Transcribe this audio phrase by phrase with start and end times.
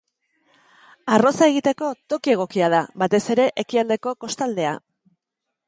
[1.17, 4.77] Arroza egiteko toki egokia da, batez ere ekialdeko kostaldea.